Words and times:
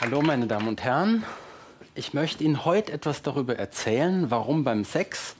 Hallo 0.00 0.22
meine 0.22 0.46
Damen 0.46 0.66
und 0.66 0.82
Herren, 0.82 1.24
ich 1.94 2.14
möchte 2.14 2.42
Ihnen 2.42 2.64
heute 2.64 2.90
etwas 2.90 3.20
darüber 3.20 3.56
erzählen, 3.56 4.30
warum 4.30 4.64
beim 4.64 4.82
Sex 4.82 5.36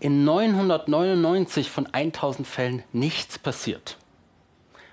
in 0.00 0.24
999 0.24 1.70
von 1.70 1.86
1000 1.92 2.48
Fällen 2.48 2.82
nichts 2.94 3.38
passiert. 3.38 3.98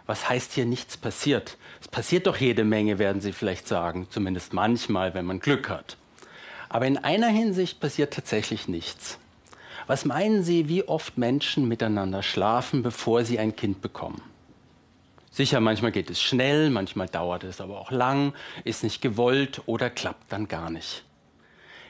Was 0.05 0.27
heißt 0.27 0.51
hier 0.51 0.65
nichts 0.65 0.97
passiert? 0.97 1.57
Es 1.79 1.87
passiert 1.87 2.27
doch 2.27 2.35
jede 2.35 2.65
Menge, 2.65 2.99
werden 2.99 3.21
Sie 3.21 3.31
vielleicht 3.31 3.69
sagen, 3.69 4.07
zumindest 4.09 4.51
manchmal, 4.51 5.13
wenn 5.13 5.23
man 5.23 5.39
Glück 5.39 5.69
hat. 5.69 5.95
Aber 6.67 6.85
in 6.85 6.97
einer 6.97 7.29
Hinsicht 7.29 7.79
passiert 7.79 8.13
tatsächlich 8.13 8.67
nichts. 8.67 9.17
Was 9.87 10.03
meinen 10.03 10.43
Sie, 10.43 10.67
wie 10.67 10.89
oft 10.89 11.17
Menschen 11.17 11.69
miteinander 11.69 12.21
schlafen, 12.21 12.83
bevor 12.83 13.23
sie 13.23 13.39
ein 13.39 13.55
Kind 13.55 13.81
bekommen? 13.81 14.21
Sicher, 15.35 15.59
manchmal 15.59 15.91
geht 15.91 16.09
es 16.09 16.21
schnell, 16.21 16.69
manchmal 16.69 17.09
dauert 17.09 17.43
es 17.43 17.59
aber 17.59 17.77
auch 17.81 17.91
lang, 17.91 18.31
ist 18.63 18.85
nicht 18.85 19.01
gewollt 19.01 19.61
oder 19.65 19.89
klappt 19.89 20.31
dann 20.31 20.47
gar 20.47 20.69
nicht. 20.69 21.03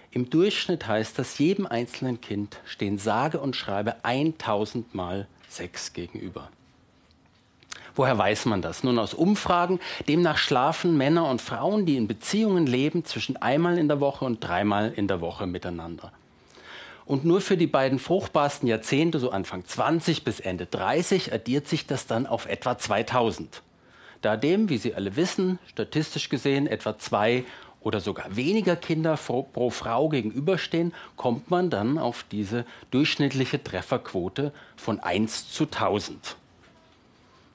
Im 0.09 0.31
Durchschnitt 0.31 0.87
heißt 0.87 1.19
das, 1.19 1.37
jedem 1.37 1.67
einzelnen 1.67 2.19
Kind 2.21 2.57
stehen 2.65 2.97
sage 2.97 3.39
und 3.39 3.55
schreibe 3.55 4.03
1000 4.03 4.95
Mal 4.95 5.27
Sex 5.47 5.93
gegenüber. 5.93 6.49
Woher 7.93 8.17
weiß 8.17 8.45
man 8.47 8.63
das? 8.63 8.83
Nun 8.83 8.97
aus 8.97 9.13
Umfragen. 9.13 9.79
Demnach 10.07 10.39
schlafen 10.39 10.97
Männer 10.97 11.29
und 11.29 11.39
Frauen, 11.39 11.85
die 11.85 11.97
in 11.97 12.07
Beziehungen 12.07 12.65
leben, 12.65 13.05
zwischen 13.05 13.37
einmal 13.37 13.77
in 13.77 13.87
der 13.87 13.99
Woche 13.99 14.25
und 14.25 14.43
dreimal 14.43 14.91
in 14.91 15.07
der 15.07 15.21
Woche 15.21 15.45
miteinander. 15.45 16.11
Und 17.05 17.23
nur 17.23 17.39
für 17.41 17.57
die 17.57 17.67
beiden 17.67 17.99
fruchtbarsten 17.99 18.67
Jahrzehnte, 18.67 19.19
so 19.19 19.29
Anfang 19.29 19.63
20 19.65 20.23
bis 20.23 20.39
Ende 20.39 20.65
30, 20.65 21.33
addiert 21.33 21.67
sich 21.67 21.85
das 21.85 22.07
dann 22.07 22.25
auf 22.25 22.47
etwa 22.47 22.77
2000. 22.77 23.61
Da 24.21 24.37
dem, 24.37 24.69
wie 24.69 24.77
Sie 24.77 24.95
alle 24.95 25.15
wissen, 25.15 25.59
statistisch 25.67 26.29
gesehen 26.29 26.65
etwa 26.65 26.97
zwei 26.97 27.43
oder 27.81 27.99
sogar 27.99 28.35
weniger 28.35 28.75
Kinder 28.75 29.15
pro 29.17 29.69
Frau 29.69 30.09
gegenüberstehen, 30.09 30.91
kommt 31.15 31.51
man 31.51 31.69
dann 31.69 31.99
auf 31.99 32.25
diese 32.31 32.65
durchschnittliche 32.89 33.63
Trefferquote 33.63 34.51
von 34.75 34.99
1 34.99 35.51
zu 35.51 35.65
1000. 35.65 36.35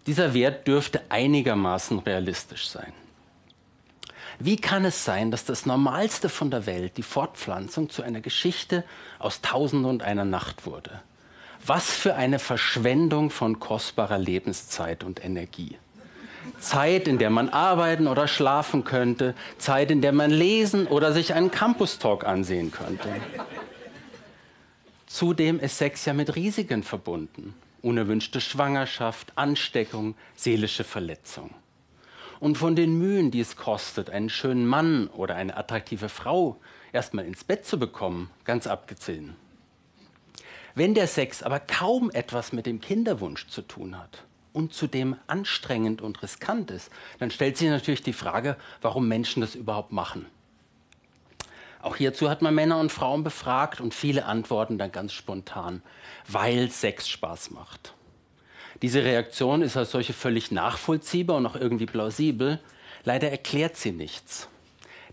Dieser 0.06 0.32
Wert 0.32 0.68
dürfte 0.68 1.02
einigermaßen 1.08 1.98
realistisch 1.98 2.68
sein. 2.68 2.92
Wie 4.42 4.56
kann 4.56 4.86
es 4.86 5.04
sein, 5.04 5.30
dass 5.30 5.44
das 5.44 5.66
Normalste 5.66 6.30
von 6.30 6.50
der 6.50 6.64
Welt, 6.64 6.96
die 6.96 7.02
Fortpflanzung, 7.02 7.90
zu 7.90 8.02
einer 8.02 8.22
Geschichte 8.22 8.84
aus 9.18 9.42
Tausend 9.42 9.84
und 9.84 10.02
einer 10.02 10.24
Nacht 10.24 10.64
wurde? 10.64 11.02
Was 11.66 11.90
für 11.90 12.14
eine 12.14 12.38
Verschwendung 12.38 13.28
von 13.28 13.60
kostbarer 13.60 14.16
Lebenszeit 14.16 15.04
und 15.04 15.22
Energie. 15.22 15.76
Zeit, 16.58 17.06
in 17.06 17.18
der 17.18 17.28
man 17.28 17.50
arbeiten 17.50 18.06
oder 18.06 18.26
schlafen 18.26 18.82
könnte, 18.82 19.34
Zeit, 19.58 19.90
in 19.90 20.00
der 20.00 20.12
man 20.12 20.30
lesen 20.30 20.86
oder 20.86 21.12
sich 21.12 21.34
einen 21.34 21.50
Campus-Talk 21.50 22.24
ansehen 22.24 22.72
könnte. 22.72 23.10
Zudem 25.06 25.60
ist 25.60 25.76
Sex 25.76 26.06
ja 26.06 26.14
mit 26.14 26.34
Risiken 26.34 26.82
verbunden. 26.82 27.54
Unerwünschte 27.82 28.40
Schwangerschaft, 28.40 29.34
Ansteckung, 29.36 30.14
seelische 30.34 30.84
Verletzung 30.84 31.50
und 32.40 32.56
von 32.56 32.74
den 32.74 32.98
Mühen, 32.98 33.30
die 33.30 33.40
es 33.40 33.56
kostet, 33.56 34.10
einen 34.10 34.30
schönen 34.30 34.66
Mann 34.66 35.06
oder 35.08 35.36
eine 35.36 35.56
attraktive 35.56 36.08
Frau 36.08 36.58
erstmal 36.92 37.26
ins 37.26 37.44
Bett 37.44 37.66
zu 37.66 37.78
bekommen, 37.78 38.30
ganz 38.44 38.66
abgesehen. 38.66 39.36
Wenn 40.74 40.94
der 40.94 41.06
Sex 41.06 41.42
aber 41.42 41.60
kaum 41.60 42.10
etwas 42.10 42.52
mit 42.52 42.66
dem 42.66 42.80
Kinderwunsch 42.80 43.48
zu 43.48 43.62
tun 43.62 43.98
hat 43.98 44.24
und 44.52 44.72
zudem 44.72 45.16
anstrengend 45.26 46.00
und 46.00 46.22
riskant 46.22 46.70
ist, 46.70 46.90
dann 47.18 47.30
stellt 47.30 47.56
sich 47.56 47.68
natürlich 47.68 48.02
die 48.02 48.12
Frage, 48.12 48.56
warum 48.80 49.06
Menschen 49.06 49.42
das 49.42 49.54
überhaupt 49.54 49.92
machen. 49.92 50.26
Auch 51.82 51.96
hierzu 51.96 52.28
hat 52.28 52.42
man 52.42 52.54
Männer 52.54 52.78
und 52.78 52.92
Frauen 52.92 53.24
befragt 53.24 53.80
und 53.80 53.94
viele 53.94 54.26
antworten 54.26 54.78
dann 54.78 54.92
ganz 54.92 55.12
spontan, 55.12 55.82
weil 56.28 56.70
Sex 56.70 57.08
Spaß 57.08 57.50
macht. 57.50 57.94
Diese 58.82 59.04
Reaktion 59.04 59.62
ist 59.62 59.76
als 59.76 59.90
solche 59.90 60.12
völlig 60.12 60.50
nachvollziehbar 60.50 61.36
und 61.36 61.46
auch 61.46 61.56
irgendwie 61.56 61.86
plausibel. 61.86 62.58
Leider 63.04 63.30
erklärt 63.30 63.76
sie 63.76 63.92
nichts. 63.92 64.48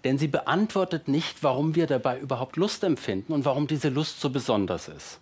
Denn 0.03 0.17
sie 0.17 0.27
beantwortet 0.27 1.07
nicht, 1.07 1.43
warum 1.43 1.75
wir 1.75 1.87
dabei 1.87 2.19
überhaupt 2.19 2.55
Lust 2.55 2.83
empfinden 2.83 3.33
und 3.33 3.45
warum 3.45 3.67
diese 3.67 3.89
Lust 3.89 4.21
so 4.21 4.29
besonders 4.29 4.87
ist. 4.87 5.19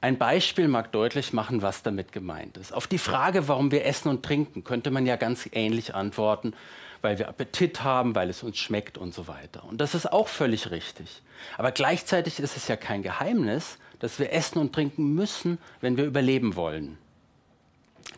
Ein 0.00 0.18
Beispiel 0.18 0.68
mag 0.68 0.92
deutlich 0.92 1.32
machen, 1.32 1.62
was 1.62 1.82
damit 1.82 2.12
gemeint 2.12 2.56
ist. 2.56 2.72
Auf 2.72 2.86
die 2.86 2.98
Frage, 2.98 3.48
warum 3.48 3.72
wir 3.72 3.84
essen 3.84 4.08
und 4.08 4.24
trinken, 4.24 4.62
könnte 4.62 4.90
man 4.90 5.06
ja 5.06 5.16
ganz 5.16 5.48
ähnlich 5.52 5.94
antworten, 5.94 6.52
weil 7.02 7.18
wir 7.18 7.28
Appetit 7.28 7.82
haben, 7.82 8.14
weil 8.14 8.30
es 8.30 8.42
uns 8.42 8.58
schmeckt 8.58 8.96
und 8.96 9.12
so 9.12 9.26
weiter. 9.26 9.64
Und 9.64 9.80
das 9.80 9.94
ist 9.94 10.12
auch 10.12 10.28
völlig 10.28 10.70
richtig. 10.70 11.22
Aber 11.56 11.72
gleichzeitig 11.72 12.38
ist 12.38 12.56
es 12.56 12.68
ja 12.68 12.76
kein 12.76 13.02
Geheimnis, 13.02 13.78
dass 13.98 14.18
wir 14.18 14.32
essen 14.32 14.58
und 14.58 14.72
trinken 14.72 15.14
müssen, 15.14 15.58
wenn 15.80 15.96
wir 15.96 16.04
überleben 16.04 16.56
wollen. 16.56 16.98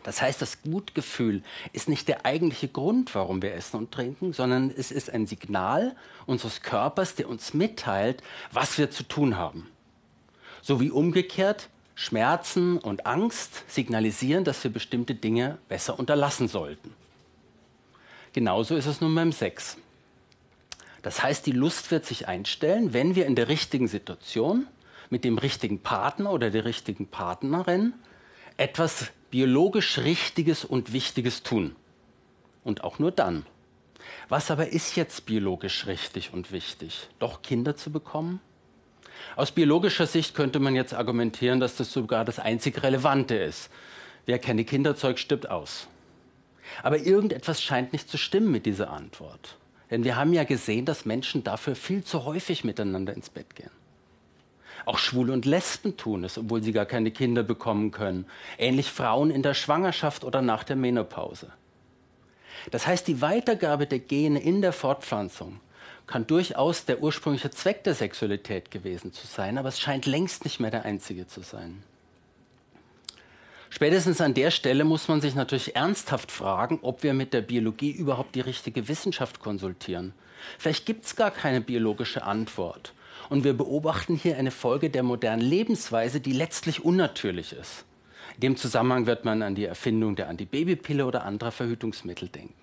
Das 0.03 0.21
heißt, 0.21 0.41
das 0.41 0.63
Gutgefühl 0.63 1.43
ist 1.73 1.87
nicht 1.87 2.07
der 2.07 2.25
eigentliche 2.25 2.67
Grund, 2.67 3.13
warum 3.13 3.41
wir 3.41 3.53
essen 3.53 3.77
und 3.77 3.91
trinken, 3.91 4.33
sondern 4.33 4.71
es 4.75 4.91
ist 4.91 5.11
ein 5.11 5.27
Signal 5.27 5.95
unseres 6.25 6.61
Körpers, 6.61 7.15
der 7.15 7.29
uns 7.29 7.53
mitteilt, 7.53 8.23
was 8.51 8.77
wir 8.77 8.89
zu 8.89 9.03
tun 9.03 9.37
haben. 9.37 9.69
So 10.61 10.79
wie 10.79 10.89
umgekehrt 10.91 11.69
Schmerzen 11.93 12.79
und 12.79 13.05
Angst 13.05 13.63
signalisieren, 13.67 14.43
dass 14.43 14.63
wir 14.63 14.71
bestimmte 14.71 15.13
Dinge 15.13 15.59
besser 15.69 15.99
unterlassen 15.99 16.47
sollten. 16.47 16.93
Genauso 18.33 18.75
ist 18.75 18.87
es 18.87 19.01
nun 19.01 19.13
beim 19.13 19.31
Sex. 19.31 19.77
Das 21.03 21.21
heißt, 21.21 21.45
die 21.45 21.51
Lust 21.51 21.91
wird 21.91 22.05
sich 22.05 22.27
einstellen, 22.27 22.93
wenn 22.93 23.15
wir 23.15 23.25
in 23.25 23.35
der 23.35 23.49
richtigen 23.49 23.87
Situation 23.87 24.67
mit 25.11 25.23
dem 25.23 25.37
richtigen 25.37 25.79
Partner 25.79 26.31
oder 26.31 26.49
der 26.49 26.65
richtigen 26.65 27.05
Partnerin 27.05 27.93
etwas 28.57 29.11
biologisch 29.29 29.99
Richtiges 29.99 30.65
und 30.65 30.93
Wichtiges 30.93 31.43
tun. 31.43 31.75
Und 32.63 32.83
auch 32.83 32.97
nur 32.97 33.11
dann. 33.11 33.45
Was 34.29 34.49
aber 34.49 34.69
ist 34.69 34.95
jetzt 34.95 35.25
biologisch 35.25 35.85
richtig 35.85 36.33
und 36.33 36.51
wichtig? 36.51 37.09
Doch 37.19 37.41
Kinder 37.41 37.75
zu 37.75 37.91
bekommen? 37.91 38.39
Aus 39.35 39.51
biologischer 39.51 40.07
Sicht 40.07 40.33
könnte 40.33 40.59
man 40.59 40.75
jetzt 40.75 40.93
argumentieren, 40.93 41.59
dass 41.59 41.75
das 41.75 41.91
sogar 41.91 42.25
das 42.25 42.39
einzig 42.39 42.81
Relevante 42.81 43.35
ist. 43.35 43.69
Wer 44.25 44.39
keine 44.39 44.63
Kinder 44.63 44.95
zeugt, 44.95 45.19
stirbt 45.19 45.49
aus. 45.49 45.87
Aber 46.83 46.99
irgendetwas 46.99 47.61
scheint 47.61 47.91
nicht 47.91 48.09
zu 48.09 48.17
stimmen 48.17 48.51
mit 48.51 48.65
dieser 48.65 48.91
Antwort. 48.91 49.57
Denn 49.89 50.05
wir 50.05 50.15
haben 50.15 50.31
ja 50.33 50.45
gesehen, 50.45 50.85
dass 50.85 51.05
Menschen 51.05 51.43
dafür 51.43 51.75
viel 51.75 52.03
zu 52.03 52.23
häufig 52.23 52.63
miteinander 52.63 53.13
ins 53.13 53.29
Bett 53.29 53.55
gehen. 53.55 53.80
Auch 54.85 54.97
Schwule 54.97 55.33
und 55.33 55.45
Lesben 55.45 55.97
tun 55.97 56.23
es, 56.23 56.37
obwohl 56.37 56.63
sie 56.63 56.71
gar 56.71 56.85
keine 56.85 57.11
Kinder 57.11 57.43
bekommen 57.43 57.91
können. 57.91 58.25
Ähnlich 58.57 58.89
Frauen 58.89 59.31
in 59.31 59.43
der 59.43 59.53
Schwangerschaft 59.53 60.23
oder 60.23 60.41
nach 60.41 60.63
der 60.63 60.75
Menopause. 60.75 61.51
Das 62.69 62.85
heißt, 62.85 63.07
die 63.07 63.21
Weitergabe 63.21 63.87
der 63.87 63.99
Gene 63.99 64.41
in 64.41 64.61
der 64.61 64.73
Fortpflanzung 64.73 65.59
kann 66.07 66.27
durchaus 66.27 66.85
der 66.85 67.01
ursprüngliche 67.01 67.51
Zweck 67.51 67.83
der 67.83 67.95
Sexualität 67.95 68.69
gewesen 68.69 69.13
zu 69.13 69.25
sein, 69.25 69.57
aber 69.57 69.69
es 69.69 69.79
scheint 69.79 70.05
längst 70.05 70.43
nicht 70.43 70.59
mehr 70.59 70.71
der 70.71 70.83
einzige 70.83 71.27
zu 71.27 71.41
sein. 71.41 71.83
Spätestens 73.69 74.19
an 74.19 74.33
der 74.33 74.51
Stelle 74.51 74.83
muss 74.83 75.07
man 75.07 75.21
sich 75.21 75.33
natürlich 75.33 75.75
ernsthaft 75.77 76.29
fragen, 76.29 76.79
ob 76.81 77.03
wir 77.03 77.13
mit 77.13 77.33
der 77.33 77.41
Biologie 77.41 77.91
überhaupt 77.91 78.35
die 78.35 78.41
richtige 78.41 78.89
Wissenschaft 78.89 79.39
konsultieren. 79.39 80.13
Vielleicht 80.59 80.85
gibt 80.85 81.05
es 81.05 81.15
gar 81.15 81.31
keine 81.31 81.61
biologische 81.61 82.23
Antwort. 82.23 82.93
Und 83.31 83.45
wir 83.45 83.53
beobachten 83.53 84.17
hier 84.17 84.37
eine 84.37 84.51
Folge 84.51 84.89
der 84.89 85.03
modernen 85.03 85.41
Lebensweise, 85.41 86.19
die 86.19 86.33
letztlich 86.33 86.83
unnatürlich 86.83 87.53
ist. 87.53 87.85
In 88.35 88.41
dem 88.41 88.57
Zusammenhang 88.57 89.05
wird 89.05 89.23
man 89.23 89.41
an 89.41 89.55
die 89.55 89.63
Erfindung 89.63 90.17
der 90.17 90.27
Antibabypille 90.27 91.05
oder 91.05 91.23
anderer 91.23 91.53
Verhütungsmittel 91.53 92.27
denken. 92.27 92.53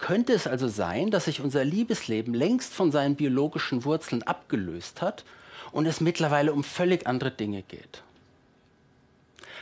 Könnte 0.00 0.32
es 0.32 0.48
also 0.48 0.66
sein, 0.66 1.12
dass 1.12 1.26
sich 1.26 1.40
unser 1.40 1.64
Liebesleben 1.64 2.34
längst 2.34 2.74
von 2.74 2.90
seinen 2.90 3.14
biologischen 3.14 3.84
Wurzeln 3.84 4.24
abgelöst 4.24 5.02
hat 5.02 5.24
und 5.70 5.86
es 5.86 6.00
mittlerweile 6.00 6.52
um 6.52 6.64
völlig 6.64 7.06
andere 7.06 7.30
Dinge 7.30 7.62
geht? 7.62 8.02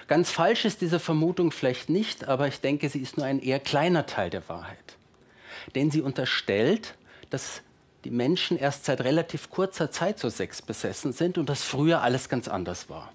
Ganz 0.07 0.31
falsch 0.31 0.65
ist 0.65 0.81
diese 0.81 1.01
Vermutung 1.01 1.51
vielleicht 1.53 1.91
nicht, 1.91 2.27
aber 2.29 2.49
ich 2.49 2.63
denke, 2.63 2.89
sie 2.89 3.01
ist 3.01 3.19
nur 3.19 3.27
ein 3.27 3.41
eher 3.41 3.61
kleiner 3.61 4.07
Teil 4.07 4.31
der 4.31 4.49
Wahrheit. 4.49 4.97
Denn 5.75 5.91
sie 5.91 6.01
unterstellt, 6.01 6.95
dass 7.29 7.61
die 8.05 8.11
Menschen 8.11 8.59
erst 8.59 8.85
seit 8.85 9.01
relativ 9.01 9.51
kurzer 9.51 9.91
Zeit 9.91 10.19
so 10.19 10.31
Sex 10.31 10.63
besessen 10.63 11.13
sind 11.13 11.39
und 11.39 11.49
dass 11.49 11.63
früher 11.63 12.03
alles 12.03 12.29
ganz 12.29 12.49
anders 12.49 12.89
war. 12.89 13.13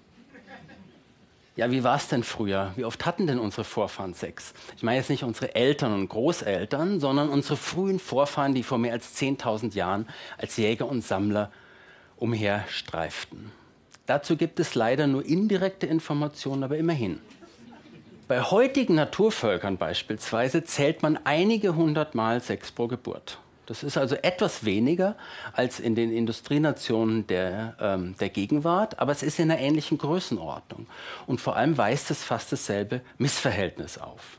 Ja, 1.56 1.70
wie 1.70 1.84
war 1.84 1.96
es 1.96 2.08
denn 2.08 2.24
früher? 2.24 2.72
Wie 2.74 2.84
oft 2.84 3.06
hatten 3.06 3.28
denn 3.28 3.38
unsere 3.38 3.62
Vorfahren 3.62 4.12
Sex? 4.12 4.54
Ich 4.76 4.82
meine 4.82 4.98
jetzt 4.98 5.08
nicht 5.08 5.22
unsere 5.22 5.54
Eltern 5.54 5.94
und 5.94 6.08
Großeltern, 6.08 6.98
sondern 6.98 7.28
unsere 7.28 7.56
frühen 7.56 8.00
Vorfahren, 8.00 8.54
die 8.54 8.64
vor 8.64 8.78
mehr 8.78 8.92
als 8.92 9.16
10.000 9.16 9.74
Jahren 9.74 10.08
als 10.36 10.56
Jäger 10.56 10.88
und 10.88 11.02
Sammler 11.02 11.52
umherstreiften. 12.16 13.52
Dazu 14.06 14.36
gibt 14.36 14.58
es 14.58 14.74
leider 14.74 15.06
nur 15.06 15.24
indirekte 15.24 15.86
Informationen, 15.86 16.64
aber 16.64 16.76
immerhin. 16.76 17.20
Bei 18.26 18.40
heutigen 18.42 18.96
Naturvölkern 18.96 19.76
beispielsweise 19.76 20.64
zählt 20.64 21.02
man 21.02 21.18
einige 21.24 21.76
hundert 21.76 22.16
Mal 22.16 22.40
Sex 22.40 22.72
pro 22.72 22.88
Geburt. 22.88 23.38
Das 23.66 23.82
ist 23.82 23.96
also 23.96 24.16
etwas 24.16 24.64
weniger 24.64 25.16
als 25.52 25.80
in 25.80 25.94
den 25.94 26.12
Industrienationen 26.12 27.26
der, 27.26 27.76
ähm, 27.80 28.14
der 28.20 28.28
Gegenwart, 28.28 28.98
aber 28.98 29.12
es 29.12 29.22
ist 29.22 29.38
in 29.38 29.50
einer 29.50 29.60
ähnlichen 29.60 29.98
Größenordnung. 29.98 30.86
Und 31.26 31.40
vor 31.40 31.56
allem 31.56 31.78
weist 31.78 32.10
es 32.10 32.22
fast 32.22 32.52
dasselbe 32.52 33.00
Missverhältnis 33.18 33.98
auf. 33.98 34.38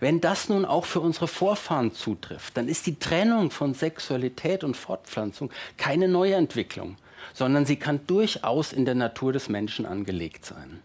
Wenn 0.00 0.20
das 0.20 0.48
nun 0.48 0.64
auch 0.64 0.84
für 0.84 1.00
unsere 1.00 1.28
Vorfahren 1.28 1.92
zutrifft, 1.92 2.56
dann 2.56 2.68
ist 2.68 2.86
die 2.86 2.98
Trennung 2.98 3.50
von 3.50 3.74
Sexualität 3.74 4.64
und 4.64 4.76
Fortpflanzung 4.76 5.50
keine 5.76 6.08
neue 6.08 6.34
Entwicklung, 6.34 6.96
sondern 7.32 7.66
sie 7.66 7.76
kann 7.76 8.06
durchaus 8.06 8.72
in 8.72 8.84
der 8.84 8.94
Natur 8.94 9.32
des 9.32 9.48
Menschen 9.48 9.86
angelegt 9.86 10.44
sein. 10.44 10.80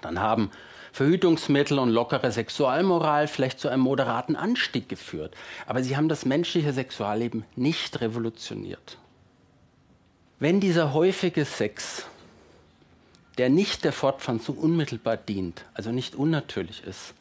Dann 0.00 0.20
haben 0.20 0.50
Verhütungsmittel 0.92 1.78
und 1.78 1.90
lockere 1.90 2.30
Sexualmoral 2.30 3.26
vielleicht 3.26 3.58
zu 3.58 3.68
einem 3.68 3.82
moderaten 3.82 4.36
Anstieg 4.36 4.88
geführt. 4.88 5.34
Aber 5.66 5.82
sie 5.82 5.96
haben 5.96 6.08
das 6.08 6.26
menschliche 6.26 6.72
Sexualleben 6.72 7.44
nicht 7.56 8.00
revolutioniert. 8.00 8.98
Wenn 10.38 10.60
dieser 10.60 10.92
häufige 10.92 11.44
Sex, 11.44 12.06
der 13.38 13.48
nicht 13.48 13.84
der 13.84 13.92
Fortpflanzung 13.92 14.58
unmittelbar 14.58 15.16
dient, 15.16 15.64
also 15.72 15.92
nicht 15.92 16.14
unnatürlich 16.14 16.84
ist, 16.84 17.14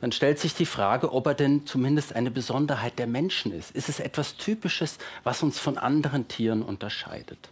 dann 0.00 0.12
stellt 0.12 0.38
sich 0.38 0.54
die 0.54 0.66
Frage, 0.66 1.12
ob 1.12 1.26
er 1.26 1.34
denn 1.34 1.66
zumindest 1.66 2.14
eine 2.14 2.30
Besonderheit 2.30 2.98
der 2.98 3.06
Menschen 3.06 3.52
ist. 3.52 3.70
Ist 3.72 3.88
es 3.88 4.00
etwas 4.00 4.36
Typisches, 4.36 4.98
was 5.24 5.42
uns 5.42 5.58
von 5.58 5.76
anderen 5.76 6.28
Tieren 6.28 6.62
unterscheidet? 6.62 7.50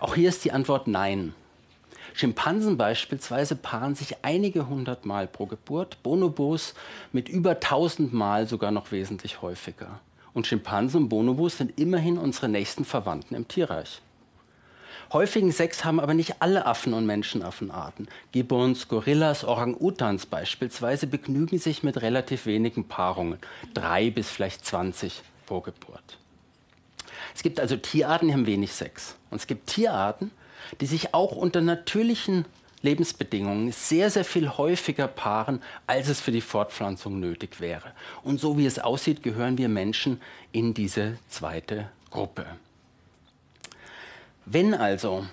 Auch 0.00 0.14
hier 0.14 0.28
ist 0.28 0.44
die 0.44 0.52
Antwort 0.52 0.86
nein. 0.88 1.34
Schimpansen 2.20 2.76
beispielsweise 2.76 3.54
paaren 3.54 3.94
sich 3.94 4.16
einige 4.22 4.66
hundert 4.66 5.06
Mal 5.06 5.28
pro 5.28 5.46
Geburt, 5.46 6.02
Bonobos 6.02 6.74
mit 7.12 7.28
über 7.28 7.60
tausend 7.60 8.12
Mal 8.12 8.48
sogar 8.48 8.72
noch 8.72 8.90
wesentlich 8.90 9.40
häufiger. 9.40 10.00
Und 10.34 10.48
Schimpansen 10.48 11.02
und 11.02 11.10
Bonobos 11.10 11.58
sind 11.58 11.78
immerhin 11.78 12.18
unsere 12.18 12.48
nächsten 12.48 12.84
Verwandten 12.84 13.36
im 13.36 13.46
Tierreich. 13.46 14.02
Häufigen 15.12 15.52
Sex 15.52 15.84
haben 15.84 16.00
aber 16.00 16.12
nicht 16.12 16.42
alle 16.42 16.66
Affen- 16.66 16.92
und 16.92 17.06
Menschenaffenarten. 17.06 18.08
Gibbons, 18.32 18.88
Gorillas, 18.88 19.44
Orang-Utans 19.44 20.26
beispielsweise 20.26 21.06
begnügen 21.06 21.60
sich 21.60 21.84
mit 21.84 22.02
relativ 22.02 22.46
wenigen 22.46 22.88
Paarungen, 22.88 23.38
drei 23.74 24.10
bis 24.10 24.28
vielleicht 24.28 24.66
20 24.66 25.22
pro 25.46 25.60
Geburt. 25.60 26.18
Es 27.34 27.42
gibt 27.42 27.60
also 27.60 27.76
Tierarten, 27.76 28.28
die 28.28 28.34
haben 28.34 28.46
wenig 28.46 28.72
Sex. 28.72 29.16
Und 29.30 29.38
es 29.38 29.46
gibt 29.46 29.68
Tierarten, 29.68 30.30
die 30.80 30.86
sich 30.86 31.14
auch 31.14 31.32
unter 31.32 31.60
natürlichen 31.60 32.44
Lebensbedingungen 32.82 33.72
sehr, 33.72 34.10
sehr 34.10 34.24
viel 34.24 34.50
häufiger 34.50 35.08
paaren, 35.08 35.62
als 35.86 36.08
es 36.08 36.20
für 36.20 36.30
die 36.30 36.40
Fortpflanzung 36.40 37.18
nötig 37.18 37.60
wäre. 37.60 37.92
Und 38.22 38.40
so 38.40 38.56
wie 38.56 38.66
es 38.66 38.78
aussieht, 38.78 39.22
gehören 39.22 39.58
wir 39.58 39.68
Menschen 39.68 40.20
in 40.52 40.74
diese 40.74 41.18
zweite 41.28 41.88
Gruppe. 42.10 42.46
Wenn 44.44 44.74
also 44.74 45.26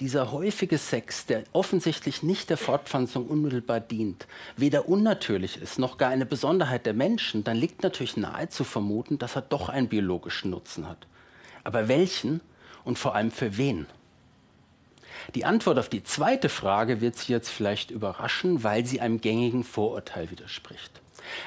dieser 0.00 0.32
häufige 0.32 0.78
Sex, 0.78 1.26
der 1.26 1.44
offensichtlich 1.52 2.22
nicht 2.22 2.50
der 2.50 2.56
Fortpflanzung 2.56 3.26
unmittelbar 3.26 3.80
dient, 3.80 4.26
weder 4.56 4.88
unnatürlich 4.88 5.60
ist 5.60 5.78
noch 5.78 5.96
gar 5.96 6.10
eine 6.10 6.26
Besonderheit 6.26 6.86
der 6.86 6.94
Menschen, 6.94 7.44
dann 7.44 7.56
liegt 7.56 7.82
natürlich 7.82 8.16
nahe 8.16 8.48
zu 8.48 8.64
vermuten, 8.64 9.18
dass 9.18 9.36
er 9.36 9.42
doch 9.42 9.68
einen 9.68 9.88
biologischen 9.88 10.50
Nutzen 10.50 10.88
hat. 10.88 11.06
Aber 11.64 11.88
welchen 11.88 12.40
und 12.84 12.98
vor 12.98 13.14
allem 13.14 13.30
für 13.30 13.56
wen? 13.56 13.86
Die 15.34 15.44
Antwort 15.44 15.78
auf 15.78 15.88
die 15.88 16.02
zweite 16.02 16.48
Frage 16.48 17.00
wird 17.00 17.16
Sie 17.16 17.32
jetzt 17.32 17.50
vielleicht 17.50 17.90
überraschen, 17.90 18.64
weil 18.64 18.84
sie 18.84 19.00
einem 19.00 19.20
gängigen 19.20 19.62
Vorurteil 19.64 20.30
widerspricht. 20.30 21.00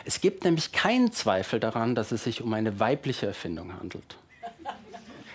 Es 0.05 0.21
gibt 0.21 0.45
nämlich 0.45 0.71
keinen 0.71 1.11
Zweifel 1.11 1.59
daran, 1.59 1.95
dass 1.95 2.11
es 2.11 2.23
sich 2.23 2.41
um 2.41 2.53
eine 2.53 2.79
weibliche 2.79 3.27
Erfindung 3.27 3.73
handelt. 3.77 4.17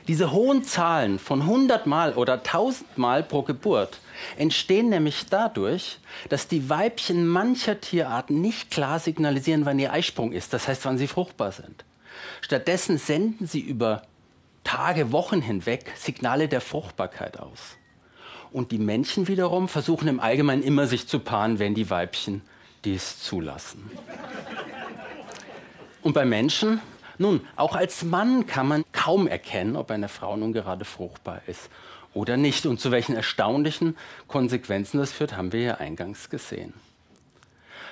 Diese 0.09 0.33
hohen 0.33 0.65
Zahlen 0.65 1.19
von 1.19 1.43
100 1.43 1.87
Mal 1.87 2.15
oder 2.15 2.35
1000 2.35 2.99
Mal 2.99 3.23
pro 3.23 3.43
Geburt 3.43 3.99
entstehen 4.37 4.89
nämlich 4.89 5.27
dadurch, 5.27 5.99
dass 6.29 6.49
die 6.49 6.69
Weibchen 6.69 7.29
mancher 7.29 7.81
Tierarten 7.81 8.41
nicht 8.41 8.71
klar 8.71 8.99
signalisieren, 8.99 9.67
wann 9.67 9.79
ihr 9.79 9.93
Eisprung 9.93 10.33
ist, 10.33 10.53
das 10.53 10.67
heißt, 10.67 10.85
wann 10.85 10.99
sie 10.99 11.07
fruchtbar 11.07 11.53
sind. 11.53 11.85
Stattdessen 12.41 12.99
senden 12.99 13.47
sie 13.47 13.61
über 13.61 14.03
Tage, 14.65 15.13
Wochen 15.13 15.41
hinweg 15.41 15.93
Signale 15.97 16.49
der 16.49 16.61
Fruchtbarkeit 16.61 17.39
aus. 17.39 17.77
Und 18.53 18.73
die 18.73 18.79
Männchen 18.79 19.29
wiederum 19.29 19.69
versuchen 19.69 20.09
im 20.09 20.21
Allgemeinen 20.21 20.63
immer 20.63 20.87
sich 20.87 21.07
zu 21.07 21.21
paaren, 21.21 21.59
wenn 21.59 21.75
die 21.75 21.89
Weibchen 21.89 22.43
dies 22.85 23.23
zulassen. 23.23 23.91
Und 26.03 26.15
bei 26.15 26.25
Menschen, 26.25 26.81
nun, 27.19 27.47
auch 27.57 27.77
als 27.77 28.03
Mann 28.03 28.47
kann 28.47 28.67
man 28.67 28.85
kaum 28.93 29.27
erkennen, 29.27 29.77
ob 29.77 29.91
eine 29.91 30.09
Frau 30.09 30.37
nun 30.37 30.53
gerade 30.53 30.85
fruchtbar 30.85 31.43
ist 31.47 31.71
oder 32.15 32.37
nicht. 32.37 32.67
Und 32.67 32.81
zu 32.81 32.91
welchen 32.91 33.15
erstaunlichen 33.15 33.97
Konsequenzen 34.27 34.99
das 34.99 35.13
führt, 35.13 35.37
haben 35.37 35.53
wir 35.53 35.61
ja 35.61 35.75
eingangs 35.75 36.31
gesehen. 36.31 36.73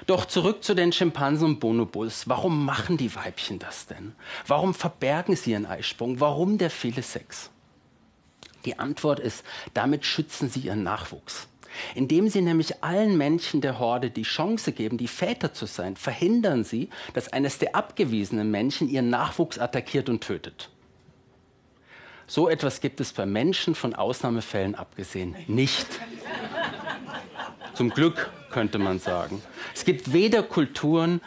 Doch 0.07 0.25
zurück 0.25 0.63
zu 0.63 0.75
den 0.75 0.93
Schimpansen 0.93 1.47
und 1.47 1.61
Bonobos. 1.61 2.29
Warum 2.29 2.65
machen 2.65 2.97
die 2.97 3.15
Weibchen 3.15 3.59
das 3.59 3.87
denn? 3.87 4.15
Warum 4.47 4.75
verbergen 4.75 5.37
sie 5.37 5.53
ihren 5.53 5.67
Eisprung? 5.67 6.21
Warum 6.21 6.59
der 6.59 6.71
viele 6.71 7.03
Sex? 7.03 7.51
Die 8.65 8.79
Antwort 8.79 9.21
ist, 9.21 9.45
damit 9.75 10.05
schützen 10.05 10.49
sie 10.49 10.61
ihren 10.61 10.83
Nachwuchs. 10.83 11.49
Indem 11.95 12.29
sie 12.29 12.41
nämlich 12.41 12.83
allen 12.83 13.17
Männchen 13.17 13.61
der 13.61 13.79
Horde 13.79 14.11
die 14.11 14.23
Chance 14.23 14.73
geben, 14.73 14.99
die 14.99 15.09
Väter 15.09 15.53
zu 15.53 15.67
sein, 15.67 15.97
verhindern 15.97 16.65
sie, 16.65 16.89
dass 17.15 17.33
eines 17.33 17.59
der 17.59 17.77
abgewiesenen 17.77 18.51
Männchen 18.51 18.89
ihren 18.89 19.11
Nachwuchs 19.11 19.59
attackiert 19.59 20.09
und 20.09 20.23
tötet. 20.23 20.71
So 22.27 22.49
etwas 22.49 22.81
gibt 22.81 23.01
es 23.01 23.13
bei 23.13 23.27
Menschen 23.27 23.75
von 23.75 23.95
Ausnahmefällen 23.95 24.75
abgesehen 24.75 25.35
nicht. 25.47 25.87
Zum 27.79 27.91
Glück 27.91 28.29
könnte 28.51 28.81
man 28.81 28.99
sagen. 28.99 29.41
Es 29.73 29.85
gibt 29.85 30.13
weder 30.13 30.43
Kulturen, 30.43 31.21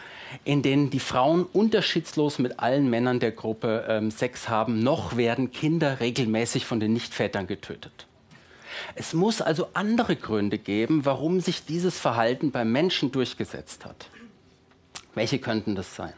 in 0.44 0.62
denen 0.62 0.89
die 0.89 1.00
Frauen 1.00 1.45
unterschiedslos 1.45 2.39
mit 2.39 2.59
allen 2.59 2.89
Männern 2.89 3.21
der 3.21 3.31
Gruppe 3.31 3.86
ähm, 3.88 4.12
Sex 4.12 4.50
haben, 4.50 4.83
noch 4.83 5.15
werden 5.15 5.53
Kinder 5.53 6.01
regelmäßig 6.01 6.65
von 6.65 6.81
den 6.81 6.92
Nichtvätern 6.92 7.48
getötet. 7.48 8.06
Es 8.95 9.13
muss 9.13 9.42
also 9.42 9.69
andere 9.75 10.18
Gründe 10.18 10.57
geben, 10.57 11.06
warum 11.06 11.39
sich 11.39 11.63
dieses 11.63 11.98
Verhalten 11.98 12.51
beim 12.51 12.69
Menschen 12.69 13.13
durchgesetzt 13.13 13.86
hat. 13.86 14.09
Welche 15.15 15.39
könnten 15.39 15.75
das 15.75 15.95
sein? 15.95 16.12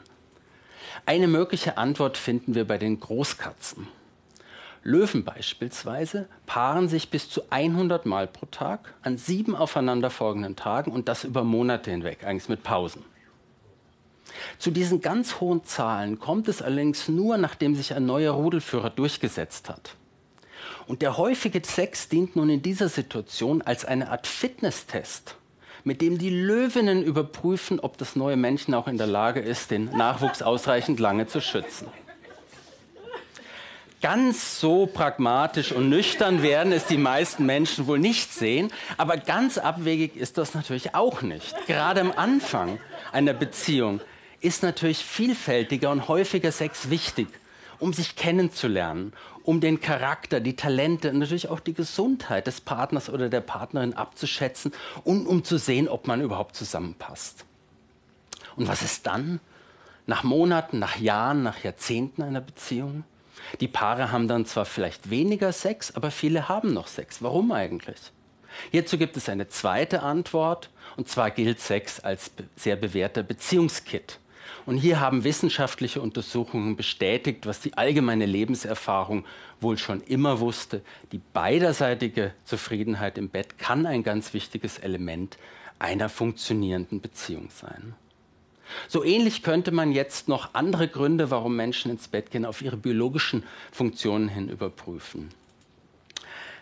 Eine 1.05 1.27
mögliche 1.27 1.77
Antwort 1.77 2.17
finden 2.17 2.55
wir 2.55 2.65
bei 2.65 2.79
den 2.79 2.99
Großkatzen. 2.99 3.87
Löwen 4.83 5.23
beispielsweise 5.23 6.27
paaren 6.45 6.89
sich 6.89 7.09
bis 7.09 7.29
zu 7.29 7.41
100 7.49 8.05
Mal 8.05 8.27
pro 8.27 8.45
Tag 8.47 8.93
an 9.01 9.17
sieben 9.17 9.55
aufeinanderfolgenden 9.55 10.57
Tagen 10.57 10.91
und 10.91 11.07
das 11.07 11.23
über 11.23 11.45
Monate 11.45 11.91
hinweg, 11.91 12.25
eigentlich 12.25 12.49
mit 12.49 12.63
Pausen. 12.63 13.03
Zu 14.57 14.71
diesen 14.71 15.01
ganz 15.01 15.39
hohen 15.39 15.63
Zahlen 15.63 16.19
kommt 16.19 16.47
es 16.47 16.61
allerdings 16.61 17.07
nur, 17.07 17.37
nachdem 17.37 17.75
sich 17.75 17.93
ein 17.93 18.05
neuer 18.05 18.33
Rudelführer 18.33 18.89
durchgesetzt 18.89 19.69
hat. 19.69 19.95
Und 20.85 21.01
der 21.01 21.17
häufige 21.17 21.61
Sex 21.65 22.09
dient 22.09 22.35
nun 22.35 22.49
in 22.49 22.61
dieser 22.61 22.89
Situation 22.89 23.61
als 23.61 23.85
eine 23.85 24.09
Art 24.09 24.27
Fitnesstest, 24.27 25.35
mit 25.85 26.01
dem 26.01 26.17
die 26.17 26.29
Löwinnen 26.29 27.03
überprüfen, 27.03 27.79
ob 27.79 27.97
das 27.97 28.17
neue 28.17 28.35
Männchen 28.35 28.73
auch 28.73 28.87
in 28.87 28.97
der 28.97 29.07
Lage 29.07 29.39
ist, 29.39 29.71
den 29.71 29.85
Nachwuchs 29.85 30.41
ausreichend 30.41 30.99
lange 30.99 31.27
zu 31.27 31.39
schützen. 31.39 31.87
Ganz 34.03 34.59
so 34.59 34.85
pragmatisch 34.85 35.71
und 35.71 35.87
nüchtern 35.87 36.41
werden 36.41 36.73
es 36.73 36.87
die 36.87 36.97
meisten 36.97 37.45
Menschen 37.45 37.87
wohl 37.87 37.99
nicht 37.99 38.33
sehen, 38.33 38.69
aber 38.97 39.15
ganz 39.15 39.57
abwegig 39.57 40.17
ist 40.17 40.37
das 40.37 40.53
natürlich 40.53 40.93
auch 40.93 41.21
nicht. 41.21 41.55
Gerade 41.67 42.01
am 42.01 42.11
Anfang 42.11 42.79
einer 43.13 43.31
Beziehung 43.31 44.01
ist 44.41 44.61
natürlich 44.61 44.97
vielfältiger 45.05 45.89
und 45.89 46.09
häufiger 46.09 46.51
Sex 46.51 46.89
wichtig, 46.89 47.29
um 47.79 47.93
sich 47.93 48.17
kennenzulernen, 48.17 49.13
um 49.43 49.61
den 49.61 49.79
Charakter, 49.79 50.41
die 50.41 50.57
Talente 50.57 51.11
und 51.11 51.19
natürlich 51.19 51.47
auch 51.47 51.61
die 51.61 51.73
Gesundheit 51.73 52.45
des 52.45 52.59
Partners 52.59 53.09
oder 53.09 53.29
der 53.29 53.39
Partnerin 53.39 53.93
abzuschätzen 53.93 54.73
und 55.05 55.27
um 55.27 55.45
zu 55.45 55.57
sehen, 55.57 55.87
ob 55.87 56.07
man 56.07 56.19
überhaupt 56.19 56.57
zusammenpasst. 56.57 57.45
Und 58.57 58.67
was 58.67 58.81
ist 58.81 59.07
dann? 59.07 59.39
Nach 60.07 60.23
Monaten, 60.23 60.77
nach 60.77 60.97
Jahren, 60.97 61.41
nach 61.41 61.63
Jahrzehnten 61.63 62.21
einer 62.21 62.41
Beziehung? 62.41 63.05
Die 63.59 63.67
Paare 63.67 64.11
haben 64.11 64.27
dann 64.27 64.45
zwar 64.45 64.65
vielleicht 64.65 65.09
weniger 65.09 65.51
Sex, 65.51 65.95
aber 65.95 66.11
viele 66.11 66.49
haben 66.49 66.73
noch 66.73 66.87
Sex. 66.87 67.21
Warum 67.21 67.51
eigentlich? 67.51 67.97
Hierzu 68.71 68.97
gibt 68.97 69.17
es 69.17 69.29
eine 69.29 69.47
zweite 69.47 70.03
Antwort, 70.03 70.69
und 70.95 71.09
zwar 71.09 71.31
gilt 71.31 71.59
Sex 71.59 71.99
als 71.99 72.31
sehr 72.55 72.75
bewährter 72.75 73.23
Beziehungskit. 73.23 74.19
Und 74.65 74.77
hier 74.77 74.99
haben 74.99 75.23
wissenschaftliche 75.23 76.01
Untersuchungen 76.01 76.75
bestätigt, 76.75 77.45
was 77.45 77.59
die 77.59 77.77
allgemeine 77.77 78.25
Lebenserfahrung 78.25 79.25
wohl 79.59 79.77
schon 79.77 80.01
immer 80.01 80.39
wusste. 80.39 80.81
Die 81.11 81.21
beiderseitige 81.33 82.33
Zufriedenheit 82.45 83.17
im 83.17 83.29
Bett 83.29 83.57
kann 83.57 83.85
ein 83.85 84.03
ganz 84.03 84.33
wichtiges 84.33 84.77
Element 84.77 85.37
einer 85.79 86.07
funktionierenden 86.07 87.01
Beziehung 87.01 87.49
sein. 87.49 87.95
So 88.87 89.03
ähnlich 89.03 89.43
könnte 89.43 89.71
man 89.71 89.91
jetzt 89.91 90.27
noch 90.27 90.53
andere 90.53 90.87
Gründe, 90.87 91.31
warum 91.31 91.55
Menschen 91.55 91.91
ins 91.91 92.07
Bett 92.07 92.31
gehen, 92.31 92.45
auf 92.45 92.61
ihre 92.61 92.77
biologischen 92.77 93.43
Funktionen 93.71 94.29
hin 94.29 94.49
überprüfen. 94.49 95.29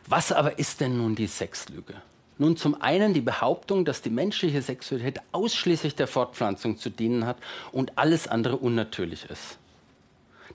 Was 0.08 0.32
aber 0.32 0.60
ist 0.60 0.82
denn 0.82 0.98
nun 0.98 1.15
die 1.15 1.27
Sexlüge? 1.27 1.96
Nun 2.38 2.58
zum 2.58 2.82
einen 2.82 3.13
die 3.13 3.22
Behauptung, 3.22 3.86
dass 3.86 4.01
die 4.01 4.10
menschliche 4.10 4.62
Sexualität 4.62 5.22
ausschließlich 5.32 5.96
der 5.96 6.08
Fortpflanzung 6.08 6.77
zu 6.77 6.89
dienen 6.89 7.25
hat 7.25 7.38
und 7.72 7.98
alles 7.98 8.27
andere 8.27 8.58
unnatürlich 8.58 9.25
ist. 9.30 9.58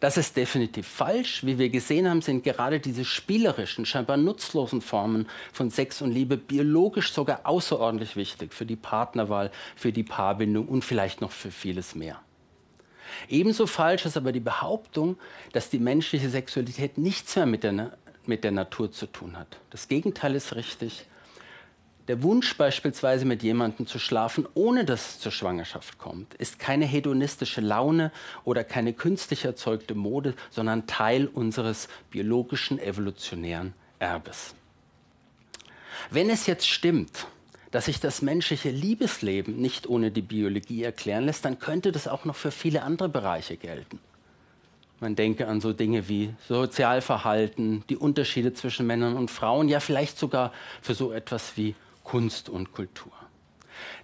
Das 0.01 0.17
ist 0.17 0.37
definitiv 0.37 0.87
falsch. 0.87 1.45
Wie 1.45 1.59
wir 1.59 1.69
gesehen 1.69 2.09
haben, 2.09 2.23
sind 2.23 2.45
gerade 2.45 2.81
diese 2.81 3.05
spielerischen, 3.05 3.87
scheinbar 3.87 4.17
nutzlosen 4.17 4.81
Formen 4.81 5.27
von 5.53 5.71
Sex 5.71 6.03
und 6.03 6.13
Liebe 6.13 6.37
biologisch 6.37 7.13
sogar 7.13 7.41
außerordentlich 7.45 8.17
wichtig 8.17 8.53
für 8.53 8.67
die 8.67 8.77
Partnerwahl, 8.77 9.51
für 9.75 9.93
die 9.93 10.03
Paarbindung 10.03 10.69
und 10.69 10.85
vielleicht 10.85 11.21
noch 11.21 11.31
für 11.31 11.51
vieles 11.51 11.95
mehr. 11.95 12.21
Ebenso 13.29 13.67
falsch 13.67 14.05
ist 14.05 14.17
aber 14.17 14.33
die 14.33 14.41
Behauptung, 14.41 15.17
dass 15.53 15.71
die 15.71 15.79
menschliche 15.79 16.29
Sexualität 16.29 16.99
nichts 16.99 17.37
mehr 17.37 17.47
mit 17.47 17.63
der, 17.63 17.97
mit 18.27 18.45
der 18.45 18.53
Natur 18.53 18.93
zu 18.93 19.07
tun 19.07 19.39
hat. 19.39 19.59
Das 19.71 19.89
Gegenteil 19.89 20.35
ist 20.35 20.55
richtig. 20.55 21.07
Der 22.09 22.23
Wunsch 22.23 22.57
beispielsweise 22.57 23.25
mit 23.25 23.43
jemandem 23.43 23.87
zu 23.87 23.99
schlafen, 23.99 24.47
ohne 24.55 24.85
dass 24.85 25.11
es 25.11 25.21
zur 25.21 25.33
Schwangerschaft 25.33 25.99
kommt, 25.99 26.35
ist 26.35 26.61
keine 26.61 26.85
hedonistische 26.85 27.61
Laune 27.61 28.13
oder 28.45 28.63
keine 28.63 28.93
künstlich 28.93 29.45
erzeugte 29.45 29.97
Mode, 29.97 30.35
sondern 30.51 30.87
Teil 30.87 31.27
unseres 31.27 31.89
biologischen 32.11 32.79
evolutionären 32.79 33.75
Erbes. 33.99 34.55
Wenn 36.11 36.31
es 36.31 36.47
jetzt 36.47 36.69
stimmt, 36.69 37.27
dass 37.73 37.87
sich 37.87 37.99
das 37.99 38.23
menschliche 38.23 38.71
Liebesleben 38.71 39.57
nicht 39.57 39.89
ohne 39.89 40.13
die 40.13 40.23
Biologie 40.23 40.85
erklären 40.85 41.25
lässt, 41.25 41.45
dann 41.45 41.59
könnte 41.59 41.91
das 41.91 42.07
auch 42.07 42.25
noch 42.25 42.37
für 42.37 42.53
viele 42.53 42.83
andere 42.83 43.09
Bereiche 43.09 43.57
gelten. 43.57 43.99
Man 45.01 45.17
denke 45.17 45.49
an 45.49 45.61
so 45.61 45.73
Dinge 45.73 46.09
wie 46.09 46.33
Sozialverhalten, 46.49 47.85
die 47.91 47.97
Unterschiede 47.97 48.55
zwischen 48.55 48.87
Männern 48.87 49.17
und 49.17 49.31
Frauen, 49.31 49.69
ja 49.69 49.81
vielleicht 49.81 50.19
sogar 50.19 50.53
für 50.81 50.95
so 50.95 51.13
etwas 51.13 51.57
wie 51.57 51.75
Kunst 52.07 52.49
und 52.49 52.73
Kultur. 52.73 53.11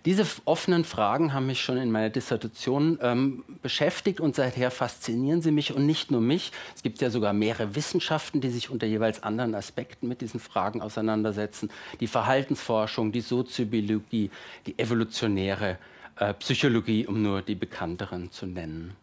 Diese 0.05 0.27
offenen 0.45 0.85
Fragen 0.85 1.33
haben 1.33 1.47
mich 1.47 1.63
schon 1.63 1.77
in 1.77 1.93
meiner 1.93 2.11
Dissertation 2.11 2.99
ähm, 3.01 3.45
beschäftigt 3.63 4.21
und 4.21 4.35
seither 4.35 4.73
faszinieren 4.73 5.41
sie 5.41 5.53
mich 5.53 5.73
und 5.73 5.87
nicht 5.87 6.11
nur 6.11 6.21
mich. 6.21 6.51
Es 6.75 6.83
gibt 6.83 7.01
ja 7.01 7.11
sogar 7.11 7.33
mehrere 7.33 7.77
Wissenschaften, 7.77 8.41
die 8.41 8.51
sich 8.51 8.71
unter 8.71 8.89
jeweils 8.89 9.23
anderen 9.23 9.55
Aspekten 9.55 10.09
mit 10.09 10.21
diesen 10.21 10.41
Fragen 10.41 10.83
auseinandersetzen. 10.83 11.71
Die 12.01 12.09
Verhaltensforschung, 12.09 13.13
die 13.13 13.21
Soziobiologie, 13.21 14.31
die 14.67 14.79
evolutionäre 14.81 15.79
äh, 16.17 16.35
Psychologie, 16.35 17.07
um 17.07 17.23
nur 17.23 17.41
die 17.41 17.55
bekannteren 17.55 18.33
zu 18.33 18.47
nennen. 18.47 18.97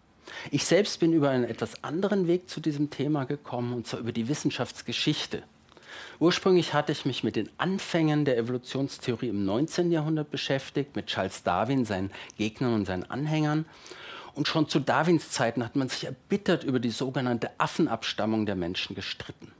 Ich 0.51 0.65
selbst 0.65 1.00
bin 1.00 1.13
über 1.13 1.29
einen 1.29 1.46
etwas 1.46 1.86
anderen 1.86 2.27
Weg 2.27 2.50
zu 2.50 2.60
diesem 2.60 2.89
Thema 2.89 3.24
gekommen, 3.24 3.74
und 3.74 3.88
zwar 3.88 4.01
über 4.01 4.12
die 4.12 4.27
Wissenschaftsgeschichte. 4.27 5.44
Ursprünglich 6.19 6.74
hatte 6.74 6.91
ich 6.91 7.05
mich 7.05 7.24
mit 7.24 7.36
den 7.36 7.50
Anfängen 7.58 8.25
der 8.25 8.38
Evolutionstheorie 8.38 9.29
im 9.29 9.46
19. 9.46 9.91
Jahrhundert 9.91 10.31
beschäftigt, 10.31 10.96
mit 10.96 11.08
Charles 11.08 11.43
Darwin, 11.43 11.86
seinen 11.86 12.12
Gegnern 12.38 12.74
und 12.74 12.86
seinen 12.86 13.10
Anhängern. 13.10 13.65
Und 14.34 14.48
schon 14.48 14.67
zu 14.69 14.79
Darwins 14.79 15.31
Zeiten 15.31 15.63
hat 15.63 15.75
man 15.75 15.89
sich 15.89 16.05
erbittert 16.05 16.63
über 16.63 16.79
die 16.79 16.91
sogenannte 16.91 17.51
Affenabstammung 17.58 18.46
der 18.46 18.55
Menschen 18.55 18.96
gestritten. 18.96 19.51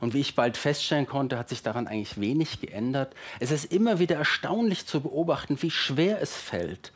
Und 0.00 0.14
wie 0.14 0.20
ich 0.20 0.34
bald 0.34 0.56
feststellen 0.56 1.06
konnte, 1.06 1.38
hat 1.38 1.48
sich 1.48 1.62
daran 1.62 1.86
eigentlich 1.86 2.20
wenig 2.20 2.60
geändert. 2.60 3.14
Es 3.40 3.50
ist 3.50 3.72
immer 3.72 3.98
wieder 3.98 4.16
erstaunlich 4.16 4.86
zu 4.86 5.00
beobachten, 5.00 5.60
wie 5.60 5.70
schwer 5.70 6.22
es 6.22 6.36
fällt, 6.36 6.92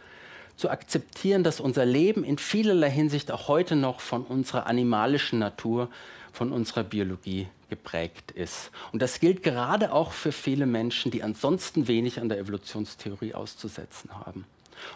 zu 0.56 0.70
akzeptieren, 0.70 1.42
dass 1.42 1.60
unser 1.60 1.84
Leben 1.84 2.24
in 2.24 2.38
vielerlei 2.38 2.90
Hinsicht 2.90 3.32
auch 3.32 3.48
heute 3.48 3.74
noch 3.74 4.00
von 4.00 4.22
unserer 4.22 4.66
animalischen 4.66 5.38
Natur, 5.38 5.88
von 6.32 6.52
unserer 6.52 6.84
Biologie 6.84 7.48
geprägt 7.72 8.32
ist. 8.32 8.70
Und 8.92 9.00
das 9.00 9.18
gilt 9.18 9.42
gerade 9.42 9.94
auch 9.94 10.12
für 10.12 10.30
viele 10.30 10.66
Menschen, 10.66 11.10
die 11.10 11.22
ansonsten 11.22 11.88
wenig 11.88 12.20
an 12.20 12.28
der 12.28 12.38
Evolutionstheorie 12.38 13.32
auszusetzen 13.32 14.10
haben. 14.12 14.44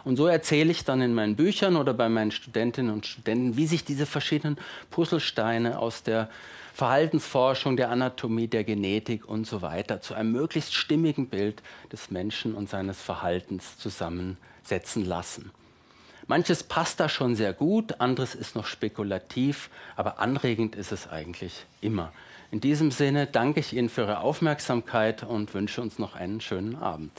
Und 0.03 0.17
so 0.17 0.27
erzähle 0.27 0.69
ich 0.69 0.83
dann 0.83 1.01
in 1.01 1.15
meinen 1.15 1.35
Büchern 1.35 1.75
oder 1.75 1.95
bei 1.95 2.07
meinen 2.07 2.29
Studentinnen 2.29 2.93
und 2.93 3.07
Studenten, 3.07 3.57
wie 3.57 3.65
sich 3.65 3.83
diese 3.83 4.05
verschiedenen 4.05 4.57
Puzzlesteine 4.91 5.79
aus 5.79 6.03
der 6.03 6.29
Verhaltensforschung, 6.75 7.77
der 7.77 7.89
Anatomie, 7.89 8.47
der 8.47 8.63
Genetik 8.63 9.27
und 9.27 9.47
so 9.47 9.63
weiter 9.63 9.99
zu 9.99 10.13
einem 10.13 10.31
möglichst 10.33 10.75
stimmigen 10.75 11.29
Bild 11.29 11.63
des 11.91 12.11
Menschen 12.11 12.53
und 12.53 12.69
seines 12.69 13.01
Verhaltens 13.01 13.79
zusammensetzen 13.79 15.03
lassen. 15.03 15.49
Manches 16.27 16.61
passt 16.61 16.99
da 16.99 17.07
schon 17.09 17.35
sehr 17.35 17.53
gut, 17.53 18.01
anderes 18.01 18.35
ist 18.35 18.55
noch 18.55 18.65
spekulativ, 18.65 19.69
aber 19.95 20.19
anregend 20.19 20.75
ist 20.75 20.91
es 20.91 21.07
eigentlich 21.07 21.65
immer. 21.79 22.11
In 22.51 22.61
diesem 22.61 22.91
Sinne 22.91 23.27
danke 23.27 23.59
ich 23.59 23.73
Ihnen 23.73 23.89
für 23.89 24.01
Ihre 24.01 24.19
Aufmerksamkeit 24.19 25.23
und 25.23 25.53
wünsche 25.53 25.81
uns 25.81 25.99
noch 25.99 26.15
einen 26.15 26.39
schönen 26.39 26.75
Abend. 26.75 27.11